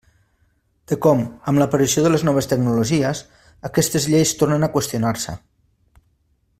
[0.91, 1.19] De com,
[1.51, 3.21] amb l'aparició de les noves tecnologies,
[3.71, 5.41] aquestes lleis tornen a qüestionar-se.